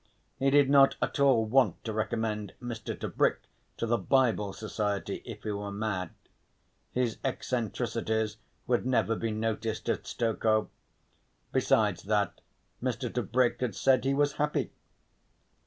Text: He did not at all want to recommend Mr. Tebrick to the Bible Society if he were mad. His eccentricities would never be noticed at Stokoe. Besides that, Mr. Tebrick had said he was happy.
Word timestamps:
He 0.39 0.49
did 0.49 0.67
not 0.67 0.95
at 0.99 1.19
all 1.19 1.45
want 1.45 1.83
to 1.83 1.93
recommend 1.93 2.53
Mr. 2.59 2.99
Tebrick 2.99 3.37
to 3.77 3.85
the 3.85 3.99
Bible 3.99 4.51
Society 4.51 5.21
if 5.25 5.43
he 5.43 5.51
were 5.51 5.71
mad. 5.71 6.09
His 6.91 7.19
eccentricities 7.23 8.37
would 8.65 8.83
never 8.83 9.15
be 9.15 9.29
noticed 9.29 9.87
at 9.89 10.07
Stokoe. 10.07 10.69
Besides 11.51 12.01
that, 12.05 12.41
Mr. 12.81 13.13
Tebrick 13.13 13.61
had 13.61 13.75
said 13.75 14.03
he 14.03 14.15
was 14.15 14.33
happy. 14.37 14.71